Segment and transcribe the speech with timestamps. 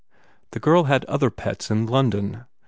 [0.53, 2.45] The girl had other pets in London.